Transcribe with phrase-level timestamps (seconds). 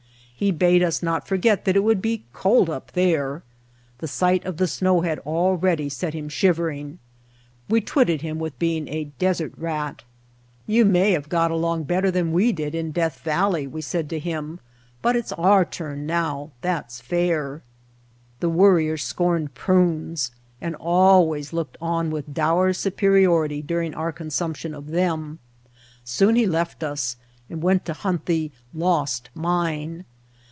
[0.41, 3.43] He bade us not forget that it would be cold up there.
[3.99, 6.97] The sight of the snow had already set him shivering.
[7.69, 10.03] We twitted him with being a "desert rat."
[10.65, 13.67] "You may have got along better than we did The Mountain Spring in Death Valley,"
[13.67, 14.59] we said to him,
[15.03, 17.61] "but it's our turn now; that's fair."
[18.39, 24.75] The Worrier scorned prunes and always looked on with dour superiority during our con sumption
[24.75, 25.37] of them.
[26.03, 27.15] Soon he left us
[27.47, 30.03] and went to hunt the "lost mine."